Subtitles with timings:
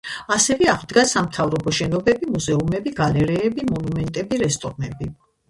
[0.35, 5.13] ასევე აღდგა სამთავრობო შენობები, მუზეუმები, გალერეები, მონუმენტები, რესტორნები.